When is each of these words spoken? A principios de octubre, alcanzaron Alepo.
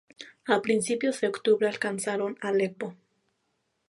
A 0.47 0.63
principios 0.63 1.21
de 1.21 1.27
octubre, 1.27 1.67
alcanzaron 1.67 2.35
Alepo. 2.41 2.95